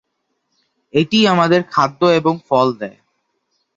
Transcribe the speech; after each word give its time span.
এটি 0.93 1.19
আমাদের 1.27 1.61
খাদ্য 1.71 2.01
এবং 2.19 2.33
ফল 2.47 2.67
দেয়। 2.79 2.97